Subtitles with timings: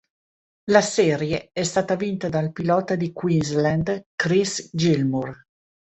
[0.71, 5.45] La serie è stata vinta dal pilota di Queensland Chris Gilmour.